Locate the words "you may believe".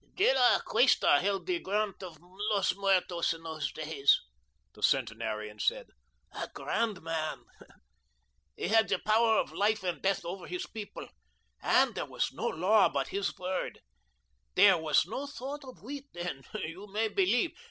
16.55-17.51